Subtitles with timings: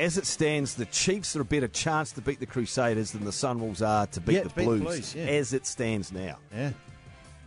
[0.00, 3.30] as it stands, the Chiefs are a better chance to beat the Crusaders than the
[3.30, 4.82] Sunwolves are to beat Yeah, the to beat the Blues.
[4.82, 5.24] Blues, yeah.
[5.24, 6.38] As it stands now.
[6.54, 6.70] Yeah,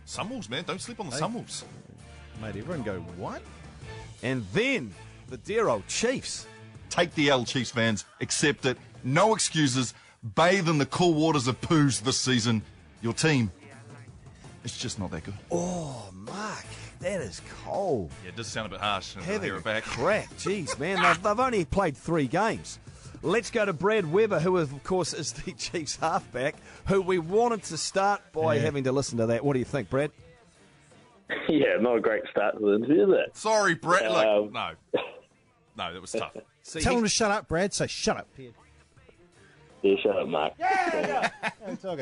[0.06, 0.64] Sunwolves, man.
[0.64, 1.22] Don't sleep on the Hey.
[1.22, 1.64] Sunwolves.
[2.40, 3.42] Made Everyone go what?
[4.22, 4.94] And then
[5.28, 6.46] the dear old Chiefs.
[6.90, 8.04] Take the L, Chiefs fans.
[8.20, 8.78] Accept it.
[9.02, 9.92] No excuses.
[10.36, 12.62] Bathe in the cool waters of poos this season.
[13.02, 13.50] Your team,
[14.62, 15.34] it's just not that good.
[15.50, 16.64] Oh, Mark,
[17.04, 18.10] that is cold.
[18.22, 19.14] Yeah, it does sound a bit harsh.
[19.14, 19.84] and I Having hear a it back.
[19.84, 20.28] crack.
[20.38, 22.78] Jeez, man, they've, they've only played three games.
[23.22, 26.56] Let's go to Brad Weber, who, of course, is the Chiefs halfback,
[26.88, 28.62] who we wanted to start by Yeah.
[28.62, 29.44] having to listen to that.
[29.44, 30.10] What do you think, Brad?
[31.48, 33.36] Yeah, not a great start to the interview, is it?
[33.36, 34.10] Sorry, Brett.
[34.10, 34.70] Like, Um, no.
[35.76, 36.36] No, that was tough.
[36.62, 37.72] See, Tell he- him to shut up, Brad.
[37.74, 38.28] Say shut up.
[39.84, 40.54] Yeah, shut up, Mark.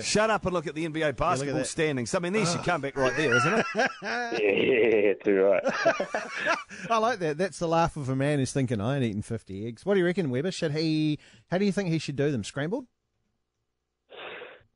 [0.05, 1.67] Shut up and look at the NBA basketball that.
[1.67, 2.15] standings.
[2.15, 3.67] I mean, there's your comeback right there, isn't it?
[3.75, 3.89] Yeah,
[4.39, 5.65] yeah, yeah, too right.
[6.91, 7.39] I like that.
[7.39, 9.85] That's the laugh of a man who's thinking, I ain't eating 50 eggs.
[9.85, 10.53] What do you reckon, Weber?
[10.53, 11.19] Should he,
[11.51, 12.45] how do you think he should do them?
[12.45, 12.87] Scrambled?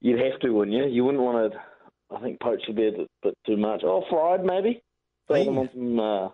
[0.01, 0.87] You'd have to, wouldn't you?
[0.87, 1.59] You wouldn't want to,
[2.13, 3.83] I think, poach a bit, bit too much.
[3.85, 4.83] Oh, fried, maybe?
[5.29, 6.29] Throw them on some, uh,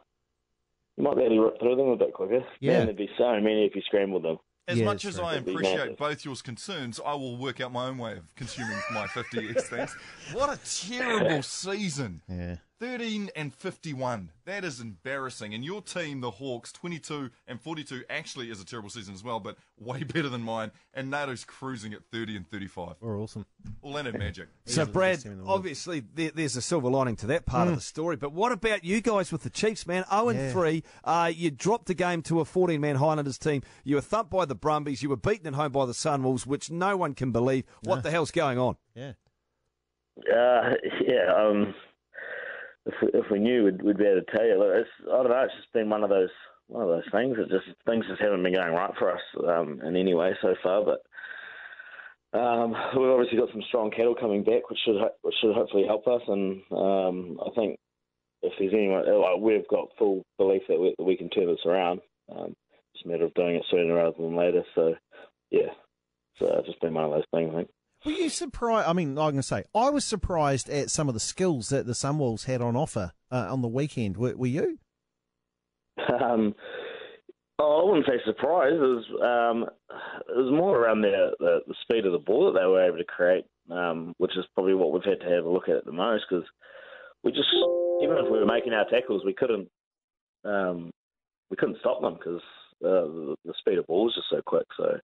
[0.96, 2.40] you might be able to rip through them a bit quicker.
[2.60, 2.78] Yeah.
[2.78, 4.38] Man, there'd be so many if you scrambled them.
[4.68, 5.34] As Yeah, much as right.
[5.34, 9.06] I appreciate both yours concerns, I will work out my own way of consuming my
[9.08, 9.96] 50 X things.
[10.32, 12.22] What a terrible season.
[12.28, 12.56] Yeah.
[12.82, 14.32] 13 and 51.
[14.44, 15.54] That is embarrassing.
[15.54, 19.38] And your team, the Hawks, 22 and 42, actually is a terrible season as well,
[19.38, 20.72] but way better than mine.
[20.92, 22.96] And NATO's cruising at 30 and 35.
[23.00, 23.46] We're awesome.
[23.84, 24.48] Orlando Magic.
[24.64, 27.68] So, Brad, best team in the obviously, there, there's a silver lining to that part
[27.68, 28.16] of the story.
[28.16, 30.04] But what about you guys with the Chiefs, man?
[30.10, 30.52] 0 and Yeah.
[30.52, 30.82] 3.
[31.04, 33.62] Uh, you dropped a game to a 14 man Highlanders team.
[33.84, 35.04] You were thumped by the Brumbies.
[35.04, 37.62] You were beaten at home by the Sunwolves, which no one can believe.
[37.84, 38.76] What the hell's going on?
[38.96, 39.12] Yeah.
[40.18, 40.74] Uh,
[41.06, 41.74] yeah, um,
[42.86, 44.58] if we, if we knew, we'd, we'd be able to tell you.
[44.58, 45.42] Look, I don't know.
[45.44, 46.30] It's just been one of those
[46.68, 47.36] one of those things.
[47.38, 50.54] It just things just haven't been going right for us um, in any way so
[50.62, 50.84] far.
[50.84, 55.54] But um, we've obviously got some strong cattle coming back, which should ho- which should
[55.54, 56.22] hopefully help us.
[56.26, 57.78] And um, I think
[58.42, 61.64] if there's anyone, uh, we've got full belief that we, that we can turn this
[61.66, 62.00] around.
[62.34, 62.54] Um,
[62.94, 64.62] it's a matter of doing it sooner rather than later.
[64.74, 64.94] So
[65.50, 65.70] yeah,
[66.38, 67.50] so it's just been one of those things.
[67.52, 67.70] I think.
[68.04, 68.88] Were you surprised?
[68.88, 71.86] I mean, I'm going to say, I was surprised at some of the skills that
[71.86, 74.16] the Sunwolves had on offer uh, on the weekend.
[74.16, 74.78] Were, were you?
[75.98, 76.54] Um,
[77.58, 78.74] oh, I wouldn't say surprised.
[78.74, 79.68] It was, um,
[80.28, 82.98] it was more around the, the the speed of the ball that they were able
[82.98, 85.92] to create, um, which is probably what we've had to have a look at the
[85.92, 86.46] most because
[87.22, 87.48] we just
[88.00, 89.68] even if we were making our tackles, we couldn't
[90.44, 90.90] um,
[91.50, 92.40] we couldn't stop them because
[92.84, 94.66] uh, the, the speed of ball was just so quick.
[94.76, 94.98] So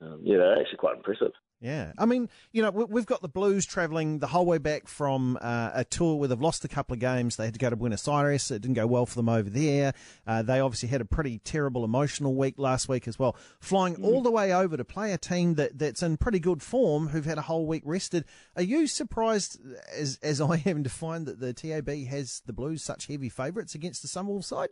[0.00, 1.32] um, yeah, they're actually quite impressive.
[1.60, 1.90] Yeah.
[1.98, 5.36] I mean, you know, we- we've got the Blues travelling the whole way back from
[5.40, 7.34] uh, a tour where they've lost a couple of games.
[7.34, 8.48] They had to go to Buenos Aires.
[8.52, 9.92] It didn't go well for them over there.
[10.24, 13.34] Uh, they obviously had a pretty terrible emotional week last week as well.
[13.58, 17.08] Flying all the way over to play a team that, that's in pretty good form
[17.08, 18.24] who've had a whole week rested.
[18.54, 19.58] Are you surprised,
[19.92, 23.74] as, as I am, to find that the TAB has the Blues such heavy favourites
[23.74, 24.68] against the Sunwolves side?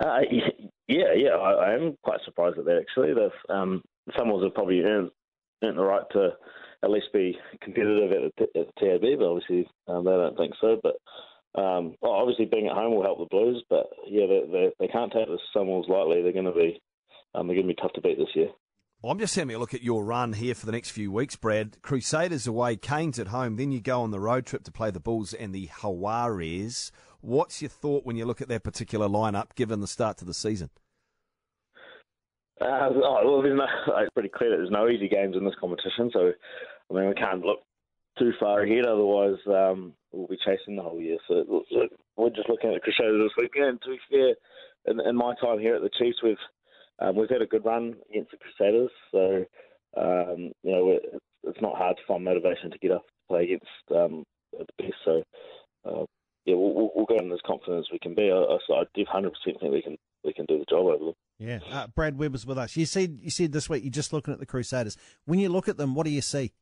[0.00, 0.20] Uh,
[0.92, 3.14] yeah, yeah, I, I am quite surprised at that actually.
[3.14, 3.82] They've, um,
[4.14, 5.10] have probably earned,
[5.62, 6.30] earned the right to
[6.82, 10.54] at least be competitive at the, at the TAB, but obviously um, they don't think
[10.60, 10.78] so.
[10.82, 10.96] But
[11.60, 14.88] um, well, obviously being at home will help the Blues, but yeah, they, they, they
[14.88, 16.22] can't take the Sunwolves lightly.
[16.22, 16.80] They're going to be
[17.34, 18.48] um, they're going to be tough to beat this year.
[19.04, 21.82] I'm just having a look at your run here for the next few weeks, Brad.
[21.82, 23.56] Crusaders away, Canes at home.
[23.56, 26.92] Then you go on the road trip to play the Bulls and the Jaguares.
[27.20, 30.34] What's your thought when you look at that particular lineup, given the start to the
[30.34, 30.70] season?
[32.60, 33.66] Uh, oh, well, there's no,
[33.98, 36.32] it's pretty clear that there's no easy games in this competition, so
[36.90, 37.60] I mean we can't look
[38.18, 41.18] too far ahead, otherwise um, we'll be chasing the whole year.
[41.28, 43.80] So look, we're just looking at the Crusaders this weekend.
[43.82, 44.34] To be fair,
[44.86, 46.36] in, in my time here at the Chiefs, we've
[46.98, 49.44] um, we've had a good run against the Crusaders, so
[49.96, 50.98] um, you know
[51.44, 54.94] it's not hard to find motivation to get up to play against um, the best.
[55.04, 55.22] So
[55.84, 56.04] uh,
[56.44, 58.30] yeah, we'll, we'll, go in as confident as we can be.
[58.30, 61.14] I, I, I do 100% think we can we can do the job over them.
[61.38, 61.58] Yeah.
[61.88, 62.76] Brad Weber's with us.
[62.76, 64.96] You said you said this week you're just looking at the Crusaders.
[65.24, 66.52] When you look at them, what do you see?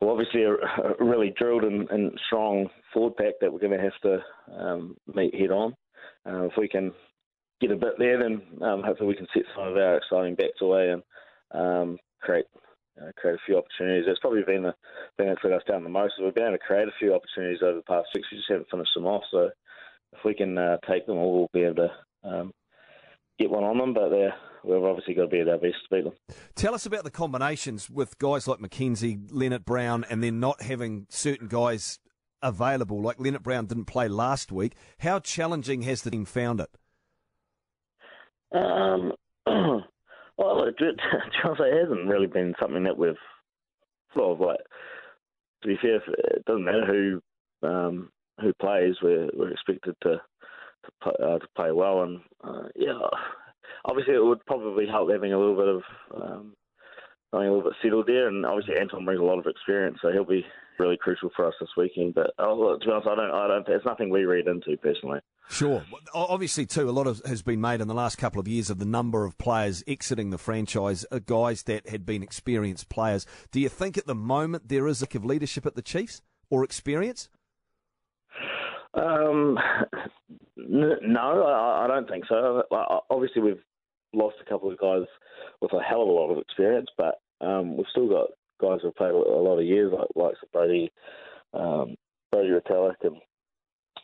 [0.00, 3.82] well, obviously a, a really drilled and, and strong forward pack that we're going to
[3.82, 4.18] have to
[4.54, 5.74] um, meet head on.
[6.28, 6.92] Uh, if we can
[7.60, 10.60] get a bit there, then um, hopefully we can set some of our exciting backs
[10.60, 11.02] away and
[11.52, 12.44] um, create
[13.00, 14.04] uh, create a few opportunities.
[14.06, 14.74] That's probably been the
[15.16, 16.14] thing that's let us down the most.
[16.18, 18.26] Is we've been able to create a few opportunities over the past six.
[18.30, 19.22] We just haven't finished them off.
[19.30, 19.50] So
[20.12, 21.90] if we can uh, take them, all, we'll be able to
[22.24, 22.52] um,
[23.38, 23.94] get one on them.
[23.94, 24.34] But they're,
[24.64, 26.14] we've obviously got to be at our best to beat them.
[26.54, 31.48] Tell us about the combinations with guys like McKenzie, Lienert-Brown, and then not having certain
[31.48, 31.98] guys
[32.42, 33.00] available.
[33.00, 34.74] Like Lienert-Brown didn't play last week.
[34.98, 36.70] How challenging has the team found it?
[38.52, 39.12] Um,
[39.46, 43.14] well, it, it, it hasn't really been something that we've
[44.14, 44.60] sort of like.
[45.62, 48.10] To be fair, it doesn't matter who um,
[48.40, 48.94] who plays.
[49.02, 50.20] We're we're expected to
[50.86, 52.98] to play, uh, to play well, and uh, yeah,
[53.84, 55.82] obviously it would probably help having a little bit of
[56.14, 56.52] um,
[57.30, 58.28] something a little bit settled there.
[58.28, 60.44] And obviously Anton brings a lot of experience, so he'll be
[60.78, 62.14] really crucial for us this weekend.
[62.14, 63.68] But oh, to be honest, I don't, I don't.
[63.68, 65.20] It's nothing we read into personally.
[65.48, 65.84] Sure.
[66.12, 68.80] Obviously, too, a lot of has been made in the last couple of years of
[68.80, 73.26] the number of players exiting the franchise, uh, guys that had been experienced players.
[73.52, 76.20] Do you think at the moment there is a lack of leadership at the Chiefs
[76.50, 77.28] or experience?
[78.94, 79.56] Um,
[80.56, 82.62] no, I, don't think so.
[83.10, 83.62] Obviously, we've
[84.12, 85.06] lost a couple of guys
[85.60, 88.28] with a hell of a lot of experience, but um, we've still got
[88.60, 90.90] guys who've played a lot of years, like like Brodie,
[91.52, 91.94] um,
[92.32, 93.16] Brodie Retallick, and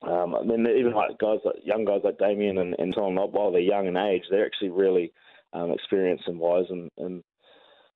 [0.02, 3.14] um, I mean even like guys like young guys like Damian and, and on.
[3.14, 5.12] While they're young in age, they're actually really
[5.52, 6.90] um, experienced and wise and.
[6.98, 7.22] and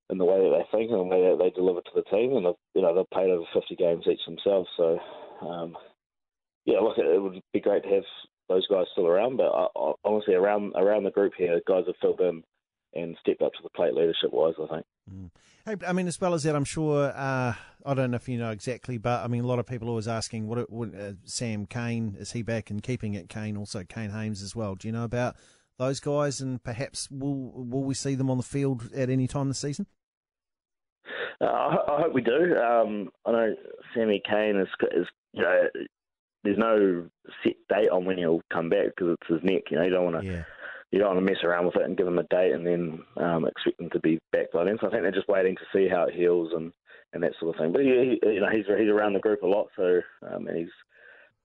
[0.08, 2.36] in the way that they think and the way that they deliver to the team,
[2.36, 4.68] and you know they've played over 50 games each themselves.
[4.76, 5.00] So,
[5.40, 5.76] um,
[6.64, 8.04] yeah, look, it would be great to have
[8.48, 9.36] those guys still around.
[9.36, 12.42] But I, I, honestly, around around the group here, guys have filled in
[12.94, 14.54] and stepped up to the plate leadership wise.
[14.62, 14.86] I think.
[15.12, 15.30] Mm.
[15.64, 17.12] Hey, I mean, as well as that, I'm sure.
[17.14, 17.54] Uh,
[17.84, 19.90] I don't know if you know exactly, but I mean, a lot of people are
[19.90, 23.28] always asking, what, what uh, Sam Cane, is he back and keeping it?
[23.28, 23.56] Kane?
[23.56, 24.74] also Kane Hames as well.
[24.74, 25.36] Do you know about
[25.78, 26.40] those guys?
[26.40, 29.86] And perhaps will will we see them on the field at any time this season?
[31.40, 32.56] Uh, I, I, hope we do.
[32.56, 33.54] Um, I know
[33.94, 35.68] Sammy Cane is, is you know
[36.46, 37.06] there's no
[37.42, 39.64] set date on when he'll come back because it's his neck.
[39.70, 40.26] You know, you don't want to.
[40.26, 40.44] Yeah.
[40.92, 43.00] You don't want to mess around with it and give him a date and then
[43.16, 44.78] um, expect him to be back by then.
[44.80, 46.72] So I think they're just waiting to see how it heals and,
[47.12, 47.72] and that sort of thing.
[47.72, 47.88] But he,
[48.22, 50.00] he you know, he's he's around the group a lot, so
[50.30, 50.70] um, and he's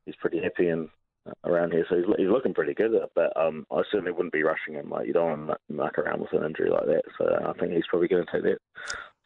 [0.06, 0.90] he's pretty happy and
[1.28, 2.92] uh, around here, so he's he's looking pretty good.
[3.16, 4.92] But um, I certainly wouldn't be rushing him.
[4.92, 7.04] Like you don't want to muck around with an injury like that.
[7.18, 8.60] So I think he's probably going to take that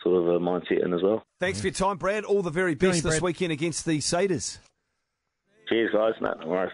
[0.01, 1.23] sort of a mindset in as well.
[1.39, 2.23] Thanks for your time, Brad.
[2.23, 4.59] All the very best this weekend against the Satyrs.
[5.67, 6.13] Cheers, guys.
[6.21, 6.71] No, no worries.